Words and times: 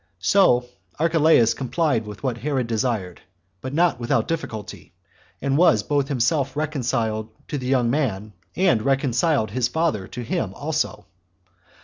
So 0.17 0.65
Arehelaus 0.99 1.53
complied 1.53 2.07
with 2.07 2.23
what 2.23 2.39
Herod 2.39 2.65
desired, 2.65 3.21
but 3.61 3.71
not 3.71 3.99
without 3.99 4.27
difficulty, 4.27 4.93
and 5.43 5.59
was 5.59 5.83
both 5.83 6.07
himself 6.07 6.57
reconciled 6.57 7.29
to 7.49 7.59
the 7.59 7.67
young 7.67 7.91
man, 7.91 8.33
and 8.55 8.81
reconciled 8.81 9.51
his 9.51 9.67
father 9.67 10.07
to 10.07 10.23
him 10.23 10.55
also. 10.55 11.05